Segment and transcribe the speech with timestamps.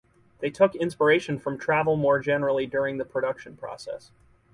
[0.39, 4.09] They took inspiration from travel more generally during the production process.